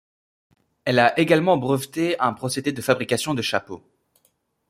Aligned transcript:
Elle 0.83 0.97
a 0.97 1.19
également 1.19 1.57
breveté 1.57 2.19
un 2.19 2.33
procédé 2.33 2.71
de 2.71 2.81
fabrication 2.81 3.35
de 3.35 3.43
chapeaux. 3.43 3.83